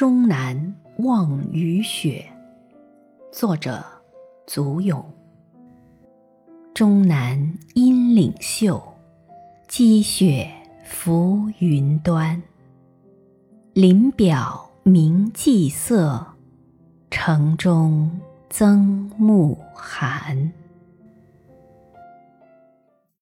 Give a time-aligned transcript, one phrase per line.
[0.00, 2.24] 终南望雨雪。
[3.30, 3.84] 作者：
[4.46, 5.04] 祖咏。
[6.72, 8.82] 终南阴岭秀，
[9.68, 10.50] 积雪
[10.86, 12.42] 浮云端。
[13.74, 16.26] 林表明霁色，
[17.10, 18.10] 城中
[18.48, 20.50] 增暮寒。